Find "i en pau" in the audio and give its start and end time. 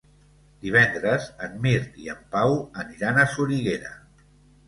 2.05-2.57